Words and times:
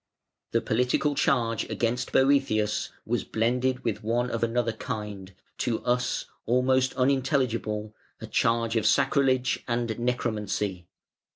The 0.49 0.61
political 0.61 1.13
charge 1.13 1.69
against 1.69 2.11
Boëthius 2.11 2.89
was 3.05 3.23
blended 3.23 3.83
with 3.83 4.01
one 4.03 4.31
of 4.31 4.41
another 4.41 4.71
kind, 4.73 5.31
to 5.59 5.85
us 5.85 6.25
almost 6.47 6.95
unintelligible, 6.95 7.93
a 8.19 8.25
charge 8.25 8.75
of 8.75 8.87
sacrilege 8.87 9.59
and 9.67 9.99
necromancy. 9.99 10.87